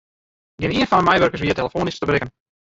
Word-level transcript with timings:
Gjinien 0.63 0.87
fan 0.93 1.03
de 1.03 1.09
meiwurkers 1.09 1.41
wie 1.45 1.53
telefoanysk 1.53 1.97
te 1.99 2.05
berikken. 2.05 2.33